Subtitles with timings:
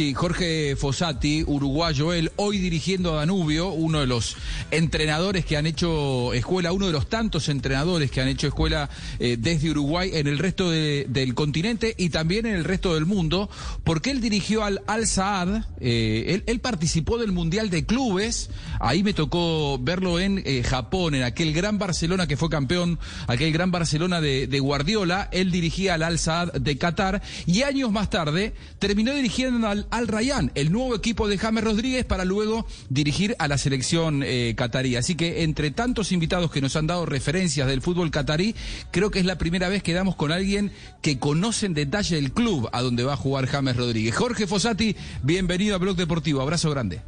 [0.00, 4.34] Sí, Jorge Fossati, uruguayo él, hoy dirigiendo a Danubio, uno de los
[4.70, 9.36] entrenadores que han hecho escuela, uno de los tantos entrenadores que han hecho escuela eh,
[9.38, 13.50] desde Uruguay en el resto de- del continente y también en el resto del mundo,
[13.84, 18.48] porque él dirigió al Al Saad, eh, él, él participó del Mundial de Clubes,
[18.80, 23.52] ahí me tocó verlo en eh, Japón, en aquel gran Barcelona que fue campeón, aquel
[23.52, 28.08] gran Barcelona de, de Guardiola, él dirigía al Al Saad de Qatar y años más
[28.08, 33.34] tarde terminó dirigiendo al Al Rayyan, el nuevo equipo de James Rodríguez, para luego dirigir
[33.38, 34.96] a la selección eh, catarí.
[34.96, 38.54] Así que entre tantos invitados que nos han dado referencias del fútbol catarí,
[38.90, 40.72] creo que es la primera vez que damos con alguien
[41.02, 44.14] que conoce en detalle el club a donde va a jugar James Rodríguez.
[44.14, 47.02] Jorge Fossati, bienvenido a Blog Deportivo, abrazo grande.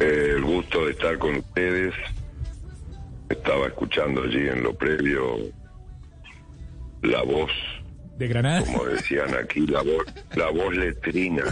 [0.00, 1.94] Eh, el gusto de estar con ustedes.
[3.28, 5.36] Estaba escuchando allí en lo previo
[7.02, 7.50] la voz,
[8.18, 8.64] De Granada.
[8.64, 10.04] como decían aquí, la voz,
[10.34, 11.44] la voz letrina.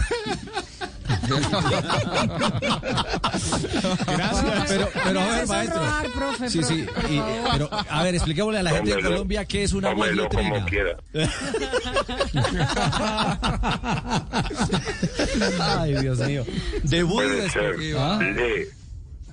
[4.07, 4.65] Gracias.
[4.67, 5.79] Pero, pero a ver, maestro.
[5.79, 6.85] robar, profe, Sí, sí.
[6.93, 7.49] por y- favor.
[7.53, 10.55] pero, a ver, expliquémosle a la gente de Colombia qué es una voz tómelo como
[10.55, 10.65] letrina.
[10.65, 10.97] quiera.
[15.79, 16.45] Ay, Dios mío.
[16.83, 18.19] Debut Puede de ser ¿Ah?
[18.21, 18.67] le,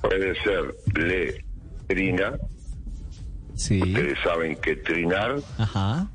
[0.01, 2.33] puede ser letrina.
[3.57, 3.81] Sí.
[3.81, 6.09] Ustedes saben que trinar Ajá.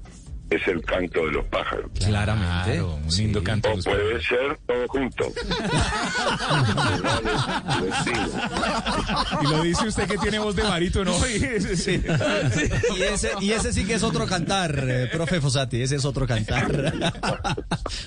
[0.49, 1.91] Es el canto de los pájaros.
[2.05, 2.71] Claramente.
[2.73, 3.45] Claro, un lindo Sí.
[3.45, 3.69] canto.
[3.71, 5.25] O puede ser todo junto.
[9.41, 11.13] Y lo dice usted que tiene voz de marito, ¿no?
[11.19, 12.01] Sí.
[12.97, 16.25] Y ese, y ese sí que es otro cantar, eh, profe Fosati, ese es otro
[16.27, 16.93] cantar.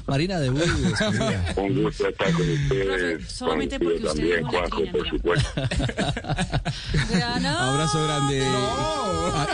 [0.06, 0.68] Marina de Burgos.
[1.00, 1.54] escribía.
[1.56, 3.18] Un gusto estar con ustedes.
[3.18, 5.10] Profe, solamente contigo porque usted también, Juanjo, por mira.
[5.10, 5.50] supuesto.
[7.18, 7.58] Ya, no.
[7.58, 8.42] Abrazo grande.
[9.34, 9.46] Ah,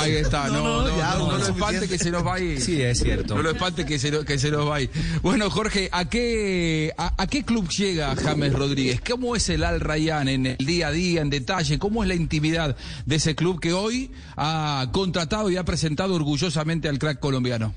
[0.00, 2.40] Ahí está, no, no, no, ya, no, no, no, espante que se nos va a
[2.40, 2.60] ir.
[2.60, 3.34] Sí, es cierto.
[3.36, 4.90] No lo espante que se, lo- que se nos va a ir.
[5.22, 9.00] Bueno, Jorge, ¿a qué, a, a qué club llega James Rodríguez?
[9.00, 11.78] ¿Cómo es el Al Rayyan en el día a día, en detalle?
[11.78, 16.88] ¿Cómo es la intimidad de ese club que hoy ha contratado y ha presentado orgullosamente
[16.88, 17.74] al crack colombiano?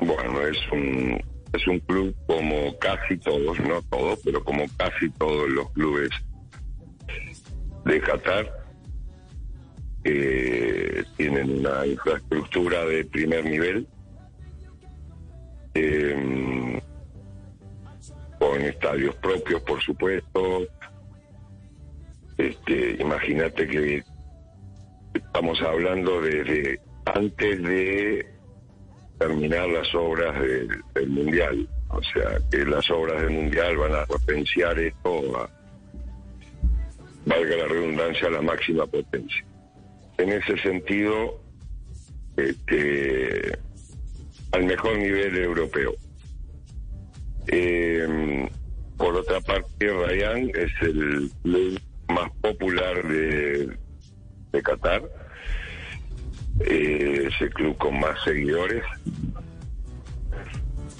[0.00, 1.20] Bueno, es un,
[1.52, 6.10] es un club como casi todos, no todos, pero como casi todos los clubes
[7.84, 8.63] de Qatar.
[10.04, 13.86] Que tienen una infraestructura de primer nivel.
[15.74, 16.80] eh,
[18.38, 20.66] con estadios propios, por supuesto.
[22.36, 24.04] Este, imagínate que
[25.14, 28.26] estamos hablando desde antes de
[29.18, 31.68] terminar las obras del, del mundial.
[31.88, 35.48] O sea, que las obras del mundial van a potenciar esto a,
[37.24, 39.44] valga la redundancia, a la máxima potencia.
[40.18, 41.40] En ese sentido,
[42.36, 43.58] este,
[44.52, 45.94] al mejor nivel europeo.
[47.48, 48.48] Eh,
[48.96, 53.76] por otra parte, Ryan es el club más popular de,
[54.52, 55.02] de Qatar.
[56.60, 58.84] Eh, es el club con más seguidores.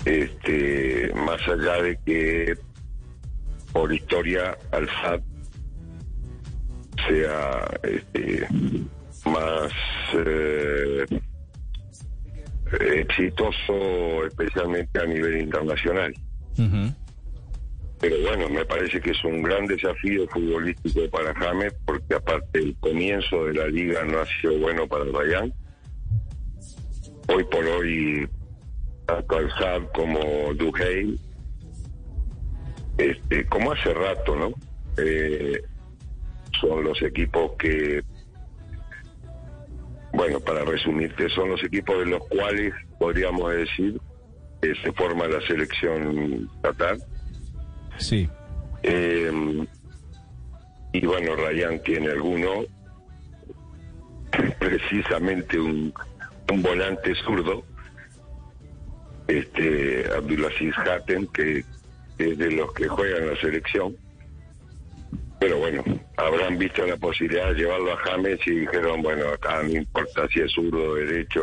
[0.05, 2.59] Este, más allá de que
[3.73, 5.21] por historia Al Sadd
[7.09, 8.47] sea este,
[9.27, 9.73] más
[10.12, 11.07] eh,
[12.81, 16.15] exitoso, especialmente a nivel internacional.
[18.01, 22.77] Pero bueno, me parece que es un gran desafío futbolístico para James, porque aparte el
[22.81, 25.55] comienzo de la liga no ha sido bueno para el Bayern.
[27.29, 28.29] Hoy por hoy,
[29.06, 30.21] tanto Al Sadd como
[30.55, 31.19] Duhey,
[32.99, 34.53] este, como hace rato, ¿no?
[34.99, 35.62] Eh,
[36.61, 38.03] son los equipos que,
[40.15, 44.01] bueno, para resumirte, son los equipos de los cuales podríamos decir
[44.63, 46.99] que se forma la selección Qatar.
[47.99, 48.29] Sí.
[48.85, 49.67] Eh,
[50.93, 52.65] y bueno, Ryan tiene alguno,
[54.61, 55.93] precisamente un,
[56.53, 57.65] un volante zurdo,
[59.27, 61.65] este Abdulaziz Hatem, que
[62.19, 63.97] es de los que juegan la selección.
[65.39, 65.83] Pero bueno,
[66.17, 70.41] habrán visto la posibilidad de llevarlo a James y dijeron, bueno, acá no importa si
[70.41, 71.43] es zurdo derecho,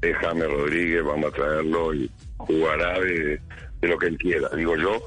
[0.00, 3.40] es James Rodríguez, vamos a traerlo y jugará de,
[3.80, 5.02] de lo que él quiera, digo yo.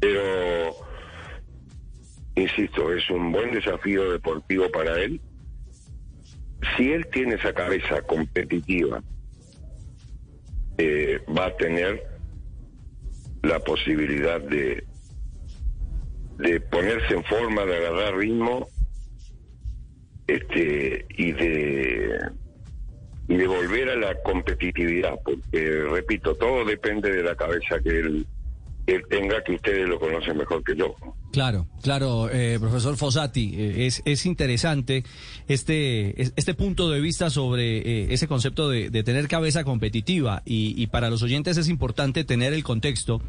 [0.00, 0.76] Pero,
[2.34, 5.20] insisto, es un buen desafío deportivo para él.
[6.76, 9.02] Si él tiene esa cabeza competitiva,
[10.78, 12.02] eh, va a tener
[13.42, 14.84] la posibilidad de,
[16.38, 18.66] de ponerse en forma, de agarrar ritmo
[20.26, 22.18] este y de
[23.26, 28.26] y de volver a la competitividad, porque, repito, todo depende de la cabeza que él,
[29.08, 30.94] tenga, que ustedes lo conocen mejor que yo.
[31.32, 35.04] Claro, claro, eh, profesor Fossati, eh, es, es interesante
[35.48, 40.42] este, es- este punto de vista sobre eh, ese concepto de, de tener cabeza competitiva
[40.44, 43.22] y, y para los oyentes es importante tener el contexto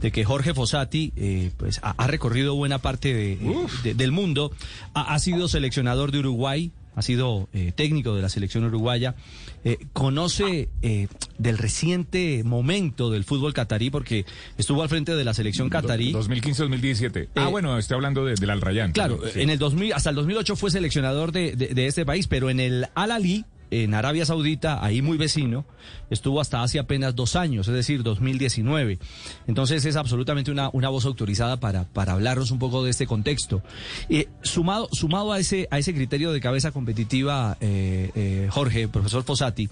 [0.00, 3.38] de que Jorge Fossati eh, pues, ha, ha recorrido buena parte de-
[3.82, 4.52] de- del mundo,
[4.94, 9.14] ha, ha sido seleccionador de Uruguay, ha sido eh, técnico de la selección uruguaya,
[9.64, 11.08] eh, conoce eh,
[11.38, 14.24] del reciente momento del fútbol catarí porque
[14.56, 16.12] estuvo al frente de la selección catarí.
[16.12, 17.28] 2015-2017.
[17.34, 18.92] ah, Eh, bueno, estoy hablando de- del Al Rayyan.
[18.92, 19.40] Claro, Sí.
[19.42, 22.60] en el 2000, hasta el 2008 fue seleccionador de, de- de este país, pero en
[22.60, 25.64] el Al Ali, en Arabia Saudita, ahí muy vecino,
[26.10, 28.98] estuvo hasta hace apenas dos años, es decir, 2019.
[29.46, 33.62] Entonces es absolutamente una, una voz autorizada para, para hablarnos un poco de este contexto.
[34.08, 39.24] Eh, sumado, sumado a ese, a ese criterio de cabeza competitiva, eh, eh, Jorge, profesor
[39.24, 39.68] Fossati,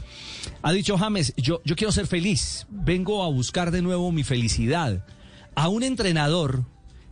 [0.63, 5.05] ha dicho James, yo, yo quiero ser feliz, vengo a buscar de nuevo mi felicidad.
[5.57, 6.65] A un entrenador,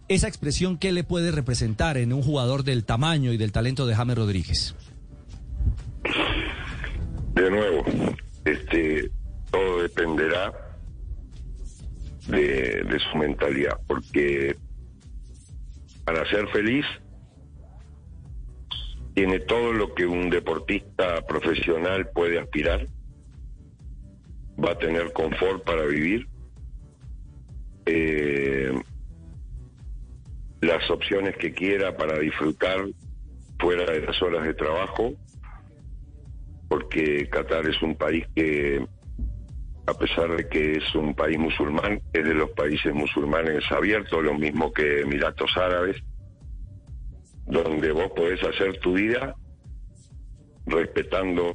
[0.08, 3.94] esa expresión qué le puede representar en un jugador del tamaño y del talento de
[3.94, 4.74] James Rodríguez.
[7.34, 7.84] De nuevo,
[8.44, 9.10] este,
[9.50, 10.52] todo dependerá
[12.28, 14.56] de, su mentalidad, porque
[16.04, 16.84] para ser feliz
[19.14, 22.86] tiene todo lo que un deportista profesional puede aspirar,
[24.62, 26.28] va a tener confort para vivir,
[27.86, 28.72] eh,
[30.60, 32.86] las opciones que quiera para disfrutar
[33.58, 35.12] fuera de las horas de trabajo,
[36.72, 38.82] porque Qatar es un país que,
[39.86, 44.32] a pesar de que es un país musulmán, es de los países musulmanes abiertos, lo
[44.38, 46.02] mismo que Emiratos Árabes,
[47.46, 49.34] donde vos podés hacer tu vida
[50.64, 51.54] respetando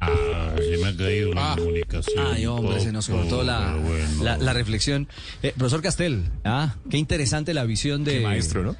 [0.00, 1.56] Ah, se me ha caído la Ah.
[1.58, 2.26] comunicación.
[2.26, 4.24] Ay, hombre, se nos cortó la, bueno.
[4.24, 5.06] la, la reflexión.
[5.42, 8.76] Eh, profesor Castel, ah, qué interesante la visión de, Qué maestro, ¿no?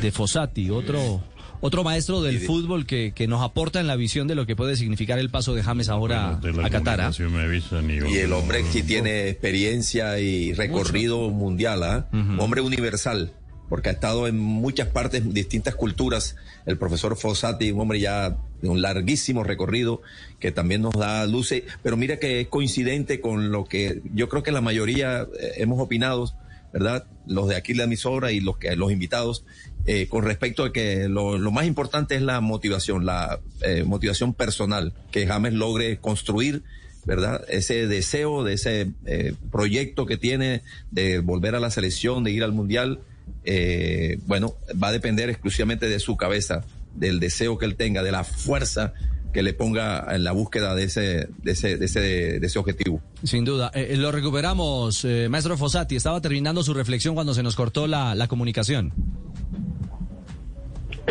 [0.00, 1.22] de Fossati, otro,
[1.66, 4.76] otro maestro del fútbol que, que nos aporta en la visión de lo que puede
[4.76, 7.00] significar el paso de James ahora a Qatar.
[7.00, 7.10] ¿ah?
[7.10, 12.06] y, el hombre que tiene experiencia y recorrido mundial, ¿ah?
[12.38, 13.32] hombre universal,
[13.70, 16.36] porque ha estado en muchas partes, distintas culturas.
[16.66, 20.02] El profesor Fossati, un hombre ya de un larguísimo recorrido,
[20.40, 24.42] que también nos da luces, pero mira que es coincidente con lo que yo creo
[24.42, 26.30] que la mayoría eh, hemos opinado,
[26.74, 27.06] ¿verdad?
[27.26, 29.46] Los de aquí la emisora y los que los invitados,
[29.86, 34.92] eh, con respecto a que lo, más importante es la motivación, la eh, motivación personal,
[35.10, 36.62] que James logre construir
[37.04, 37.44] ¿verdad?
[37.48, 42.42] Ese deseo de ese eh, proyecto que tiene de volver a la selección, de ir
[42.42, 43.00] al mundial,
[43.44, 46.64] eh, bueno, va a depender exclusivamente de su cabeza,
[46.94, 48.94] del deseo que él tenga, de la fuerza
[49.32, 52.00] que le ponga en la búsqueda de ese, de ese, de ese,
[52.38, 53.02] de ese objetivo.
[53.24, 53.70] Sin duda.
[53.74, 55.96] Eh, lo recuperamos, maestro Fossati.
[55.96, 58.92] Estaba terminando su reflexión cuando se nos cortó la comunicación.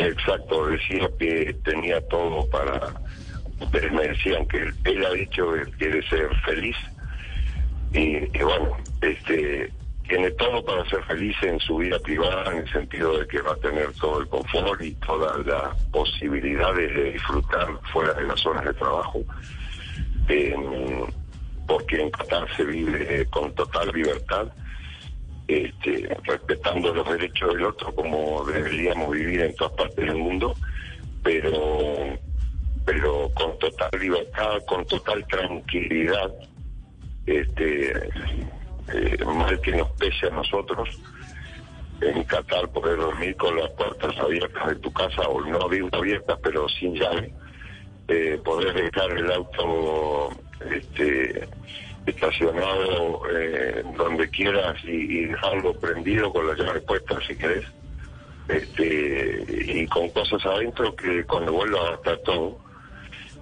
[0.06, 2.94] Exacto, decía que tenía todo para.
[3.60, 6.76] Ustedes me decían que él, ha dicho que quiere ser feliz.
[7.94, 9.72] Y, y bueno, este
[10.08, 13.54] tiene todo para ser feliz en su vida privada, en el sentido de que va
[13.54, 18.66] a tener todo el confort y todas las posibilidades de disfrutar fuera de las horas
[18.66, 19.24] de trabajo.
[21.68, 24.48] Porque en Qatar se vive con total libertad
[25.47, 30.56] este, respetando los derechos del otro como deberíamos vivir en todas partes del mundo,
[31.21, 32.18] pero
[32.85, 36.31] pero con total libertad, con total tranquilidad,
[37.26, 37.92] este,
[38.94, 40.90] eh, mal que nos pese a nosotros,
[42.02, 46.68] en Qatar poder dormir con las puertas abiertas de tu casa, o no abiertas, pero
[46.68, 47.33] sin llave,
[48.09, 50.31] eh, poder dejar el auto
[50.69, 51.47] este,
[52.06, 57.66] estacionado eh, donde quieras y, y dejarlo prendido con la llave puesta si querés.
[58.48, 62.57] Este, y con cosas adentro que cuando vuelva va a estar todo.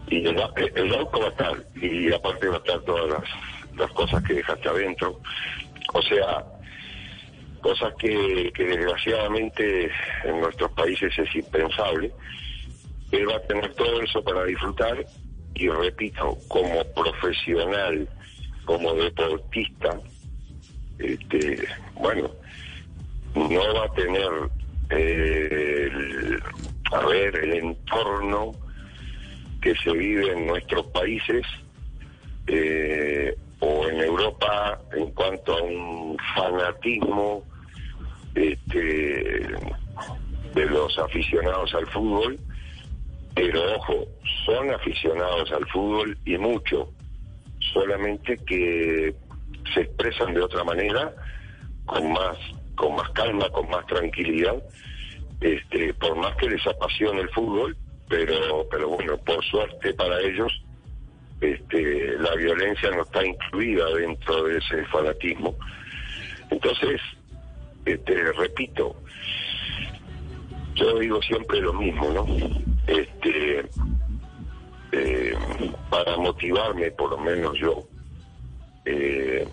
[0.07, 0.41] Y el,
[0.75, 4.33] el auto va a estar y aparte va a estar todas las, las cosas que
[4.35, 5.19] dejaste adentro.
[5.93, 6.45] O sea
[7.61, 9.91] cosas que, que desgraciadamente
[10.23, 12.11] en nuestros países es impensable
[13.11, 15.05] él va a tener todo eso para disfrutar.
[15.53, 18.07] Y repito, como profesional,
[18.65, 19.99] como deportista,
[20.99, 22.29] este, bueno,
[23.35, 24.29] no va a tener
[24.89, 26.43] eh, el-
[26.91, 28.53] a ver el entorno
[29.61, 31.45] que se vive en nuestros países
[32.47, 37.43] eh, o en Europa en cuanto a un fanatismo
[38.35, 39.47] este,
[40.53, 42.37] de los aficionados al fútbol
[43.33, 44.05] pero ojo,
[44.45, 46.89] son aficionados al fútbol y mucho,
[47.73, 49.13] solamente que
[49.73, 51.13] se expresan de otra manera,
[51.85, 52.37] con más,
[52.75, 54.55] con más calma, con más tranquilidad,
[55.41, 57.75] este, por más que les apasione el fútbol,
[58.07, 60.51] pero, pero bueno, por suerte para ellos,
[61.39, 65.55] este, la violencia no está incluida dentro de ese fanatismo.
[66.51, 67.01] Entonces,
[67.85, 68.95] este, repito,
[70.75, 72.25] yo digo siempre lo mismo, ¿no?
[72.87, 73.65] Este,
[74.91, 75.33] eh,
[75.89, 77.87] para motivarme, por lo menos yo,
[78.85, 79.47] eh,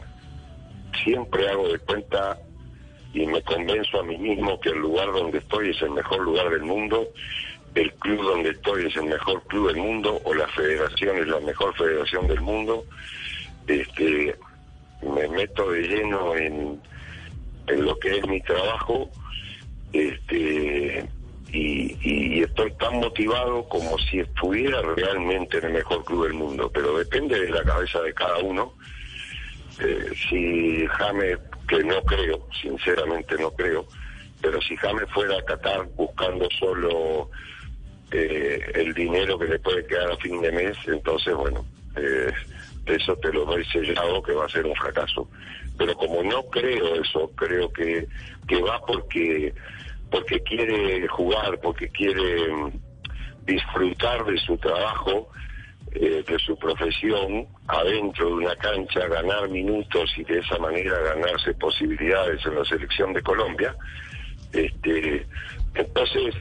[1.05, 2.39] siempre hago de cuenta
[3.13, 6.51] y me convenzo a mí mismo que el lugar donde estoy es el mejor lugar
[6.51, 7.09] del mundo,
[7.75, 11.41] el club donde estoy es el mejor club del mundo o la federación es la
[11.41, 12.85] mejor federación del mundo.
[13.67, 14.35] Este,
[15.03, 16.81] me meto de lleno en,
[17.69, 19.11] en lo que es mi trabajo
[19.93, 20.48] este,
[22.59, 27.39] estoy tan motivado como si estuviera realmente en el mejor club del mundo, pero depende
[27.39, 28.75] de la cabeza de cada uno.
[29.81, 31.39] Eh, si James,
[31.69, 33.87] que no creo, sinceramente no creo,
[34.41, 37.31] pero si James fuera a Qatar buscando solo
[38.11, 42.33] eh, el dinero que le puede quedar a fin de mes, entonces, bueno, eh,
[42.87, 45.29] eso te lo doy sellado que va a ser un fracaso.
[45.77, 48.09] Pero como no creo eso, creo que,
[48.49, 49.55] que va porque
[50.11, 52.73] porque quiere jugar, porque quiere mm,
[53.45, 55.29] disfrutar de su trabajo,
[55.93, 61.55] eh, de su profesión, adentro de una cancha, ganar minutos y de esa manera ganarse
[61.55, 63.75] posibilidades en la selección de Colombia.
[64.53, 65.27] Este,
[65.75, 66.35] entonces,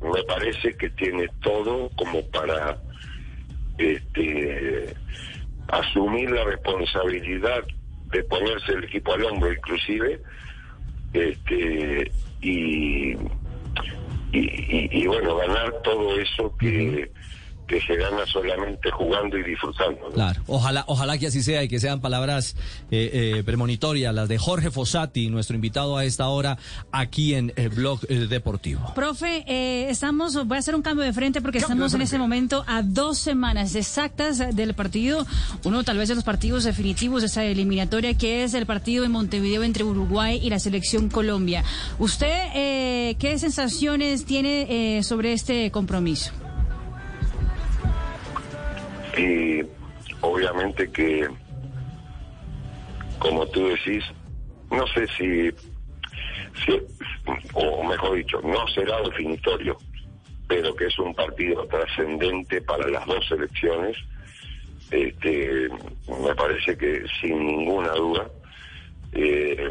[0.00, 2.78] me parece que tiene todo como para
[3.78, 4.94] este,
[5.68, 7.64] asumir la responsabilidad
[8.06, 10.20] de ponerse el equipo al hombro inclusive
[11.12, 13.12] este y,
[14.32, 17.10] y, y, bueno, ganar todo eso que,
[17.70, 20.10] que se gana solamente jugando y disfrutando.
[20.12, 22.56] Claro, ojalá, ojalá que así sea y que sean palabras
[22.90, 26.58] eh, eh, premonitorias, las de Jorge Fossati, nuestro invitado a esta hora
[26.90, 28.92] aquí en el blog eh, deportivo.
[28.96, 32.64] Profe, eh, estamos, voy a hacer un cambio de frente porque estamos en ese momento
[32.66, 35.24] a dos semanas exactas del partido,
[35.62, 39.12] uno tal vez de los partidos definitivos de esa eliminatoria, que es el partido en
[39.12, 41.62] Montevideo entre Uruguay y la selección Colombia.
[42.00, 46.32] ¿Usted eh, qué sensaciones tiene eh, sobre este compromiso?
[49.20, 49.62] Y
[50.22, 51.28] obviamente que,
[53.18, 54.02] como tú decís,
[54.70, 55.50] no sé si,
[57.52, 59.76] o mejor dicho, no será definitorio,
[60.48, 63.96] pero que es un partido trascendente para las dos selecciones.
[64.90, 65.68] Este,
[66.08, 68.26] me parece que sin ninguna duda,
[69.12, 69.70] eh,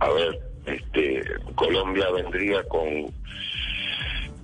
[0.00, 1.24] a ver, este,
[1.54, 3.10] Colombia vendría con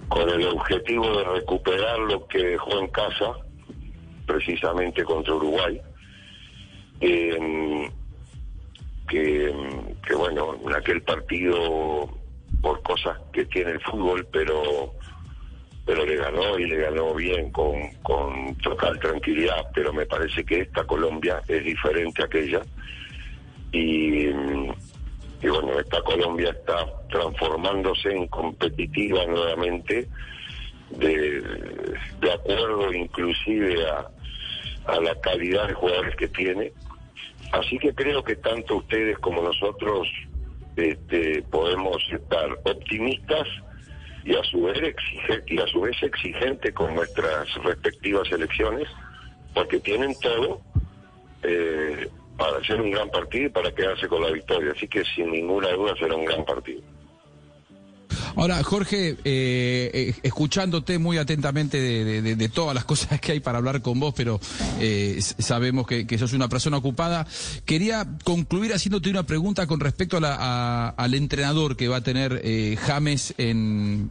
[0.09, 3.33] con el objetivo de recuperar lo que dejó en casa,
[4.27, 5.81] precisamente contra Uruguay,
[7.01, 7.93] que,
[9.09, 12.09] que bueno, en aquel partido,
[12.61, 14.95] por cosas que tiene el fútbol, pero
[15.87, 20.63] pero le ganó y le ganó bien con, con total tranquilidad, pero me parece que
[20.63, 22.61] esta Colombia es diferente a aquella.
[23.71, 24.27] Y
[25.47, 30.09] y bueno, esta Colombia está transformándose en competitiva nuevamente,
[30.91, 31.41] de,
[32.35, 34.11] acuerdo inclusive a,
[34.87, 36.73] a la calidad de jugadores que tiene.
[37.53, 40.09] Así que creo que tanto ustedes como nosotros
[40.75, 43.47] este, podemos estar optimistas
[44.25, 48.89] y a su vez exige, y a su vez exigentes con nuestras respectivas elecciones,
[49.55, 50.61] porque tienen todo
[51.45, 54.73] eh, para hacer un gran partido y para quedarse con la victoria.
[54.73, 56.83] Así que sin ninguna duda será un gran partido.
[58.37, 63.83] Ahora, Jorge, eh, eh, escuchándote muy atentamente de, todas las cosas que hay para hablar
[63.83, 64.39] con vos, pero
[64.79, 67.27] eh, sabemos que, que sos una persona ocupada,
[67.65, 73.35] quería concluir haciéndote una pregunta con respecto al entrenador que va a tener eh, James
[73.39, 74.11] en,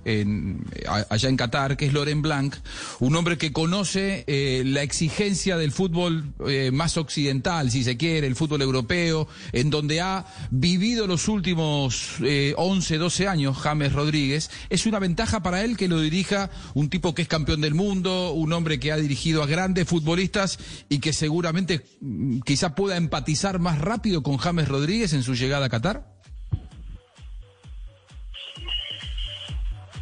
[1.09, 2.55] allá en Qatar, que es Loren Blanc,
[2.99, 4.25] un hombre que conoce
[4.65, 6.33] la exigencia del fútbol
[6.73, 12.53] más occidental, si se quiere, el fútbol europeo, en donde ha vivido los últimos eh,
[12.57, 14.14] 11, 12 años James Rodríguez.
[14.15, 18.31] Es una ventaja para él que lo dirija un tipo que es campeón del mundo,
[18.31, 20.57] un hombre que ha dirigido a grandes futbolistas
[20.89, 25.65] y que seguramente mm, quizá pueda empatizar más rápido con James Rodríguez en su llegada
[25.65, 26.15] a Qatar.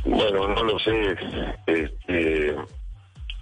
[0.05, 1.15] Bueno, no lo sé.
[1.65, 2.55] Este,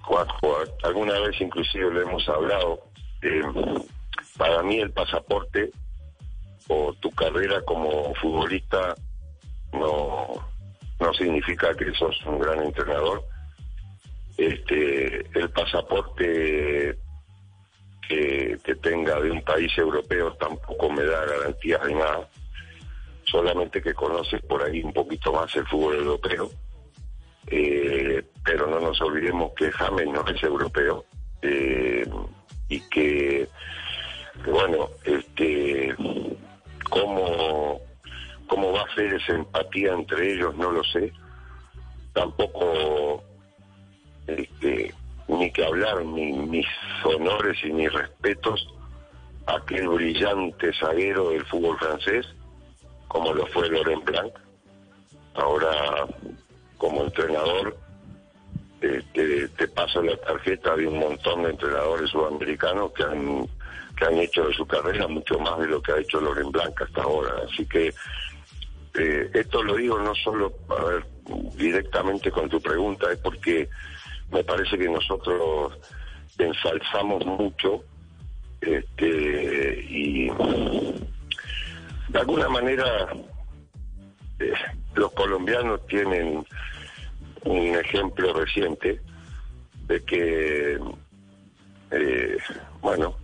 [0.03, 2.79] Juanjo, alguna vez inclusive lo hemos hablado.
[3.21, 3.41] Eh,
[4.37, 5.71] para mí el pasaporte
[6.67, 8.95] o tu carrera como futbolista
[9.73, 10.20] no,
[11.01, 13.23] no significa que sos un gran entrenador.
[14.37, 16.97] Este, el pasaporte
[18.07, 22.29] que, tenga de un país europeo tampoco me da garantías de nada,
[23.25, 26.49] solamente que conoces por ahí un poquito más el fútbol europeo.
[27.47, 31.05] Eh, pero no nos olvidemos que James no es europeo
[31.41, 32.07] eh,
[32.69, 33.47] y que,
[34.45, 35.93] bueno, este,
[36.89, 37.81] cómo,
[38.51, 41.13] cómo va a ser esa empatía entre ellos no lo sé.
[42.11, 43.23] Tampoco
[44.27, 44.93] este,
[45.29, 46.67] ni que hablar ni mis
[47.05, 48.67] honores y mis respetos
[49.45, 52.27] a aquel brillante zaguero del fútbol francés
[53.07, 54.33] como lo fue Laurent Blanc.
[55.35, 56.05] Ahora
[56.77, 57.77] como entrenador
[58.81, 63.47] eh, te, paso la tarjeta de un montón de entrenadores sudamericanos que han
[63.95, 66.81] que han hecho de su carrera mucho más de lo que ha hecho Loren Blanc
[66.81, 67.33] hasta ahora.
[67.49, 67.93] Así que
[68.95, 71.05] eh, esto lo digo no solo a ver,
[71.55, 73.69] directamente con tu pregunta, es porque
[74.31, 75.77] me parece que nosotros
[76.37, 77.83] ensalzamos mucho
[78.61, 80.27] este, y
[82.09, 82.85] de alguna manera
[84.39, 84.53] eh,
[84.95, 86.45] los colombianos tienen
[87.43, 89.01] un ejemplo reciente
[89.87, 90.79] de que,
[91.91, 92.37] eh,
[92.81, 93.15] bueno,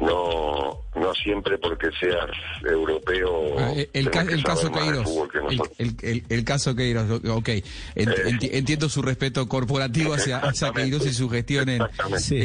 [0.00, 2.26] no no siempre porque seas
[2.70, 3.58] europeo.
[3.58, 5.08] Ah, el, el, ca- tenés que el caso Queiroz.
[5.08, 5.70] El, nosotros.
[5.78, 7.48] el- el- el caso Queiroz, ok.
[7.48, 10.70] Ent- enti- entiendo su respeto corporativo hacia, hacia.
[10.72, 11.82] Queiroz y su gestión en,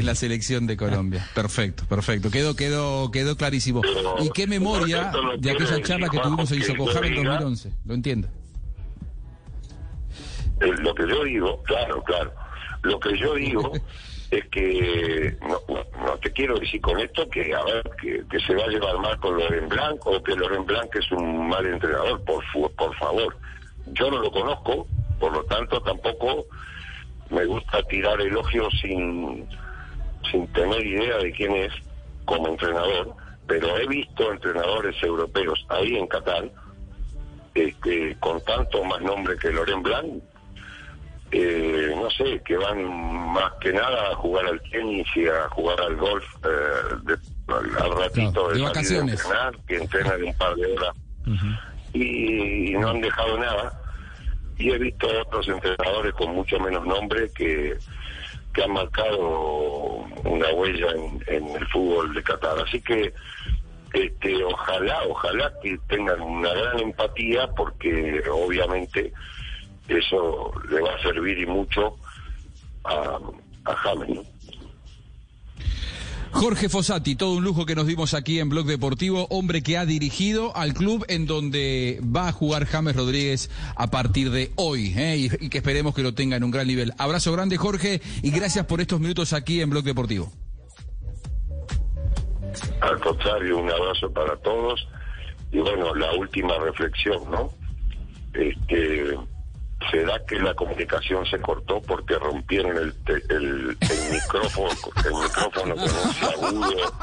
[0.05, 1.27] la selección de Colombia.
[1.35, 2.31] Perfecto, perfecto.
[2.31, 3.81] Quedó, quedó, quedó clarísimo.
[3.81, 7.21] Pero ¿Y qué memoria no de aquella charla que tuvimos en que Socojar en yo
[7.21, 7.71] diga- 2011?
[7.85, 8.27] Lo entiendo.
[10.61, 12.33] Eh, lo que yo digo, claro, claro.
[12.83, 13.71] Lo que yo digo
[14.31, 18.55] es que no, no- no te quiero decir con esto que a ver que, se
[18.55, 22.21] va a llevar mal con Loren Blanc o que Loren Blanc es un mal entrenador,
[22.23, 22.43] por
[22.75, 23.37] por favor.
[23.87, 24.87] Yo no lo conozco,
[25.19, 26.45] por lo tanto tampoco
[27.29, 29.47] me gusta tirar elogios sin
[30.31, 31.73] sin tener idea de quién es
[32.25, 33.15] como entrenador,
[33.47, 36.49] pero he visto entrenadores europeos ahí en Qatar
[37.55, 40.21] este, con tanto más nombre que Loren Blanc,
[41.31, 42.83] eh, no sé, que van
[43.33, 47.65] más que nada a jugar al tenis y a jugar al golf eh, de- al,
[47.83, 49.13] al ratito Claro, de de, vacaciones.
[49.23, 50.95] entrenar, que entrenan un par de horas
[51.93, 53.81] y, y no han dejado nada.
[54.57, 57.77] Y he visto otros entrenadores con mucho menos nombre que,
[58.53, 59.19] que han marcado
[60.23, 62.57] una huella en, en el fútbol de Qatar.
[62.59, 63.13] Así que
[63.93, 69.13] este, ojalá, ojalá que tengan una gran empatía porque obviamente
[69.87, 71.95] eso le va a servir y mucho
[72.83, 73.19] a,
[73.65, 74.09] a James.
[74.09, 74.37] ¿no?
[76.31, 79.85] Jorge Fossati, todo un lujo que nos dimos aquí en Blog Deportivo, hombre que ha
[79.85, 85.17] dirigido al club en donde va a jugar James Rodríguez a partir de hoy ¿eh?
[85.17, 86.93] y, y que esperemos que lo tenga en un gran nivel.
[86.97, 90.31] Abrazo grande Jorge y gracias por estos minutos aquí en Blog Deportivo.
[92.81, 94.87] Al contrario, un abrazo para todos.
[95.51, 97.49] Y bueno, la última reflexión, ¿no?
[98.33, 99.17] Este,
[99.91, 104.69] ¿Será que la comunicación se cortó porque rompieron el, te- el, el micrófono,
[105.05, 106.93] el micrófono con un agudo?